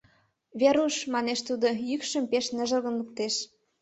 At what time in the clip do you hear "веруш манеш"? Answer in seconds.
0.59-1.39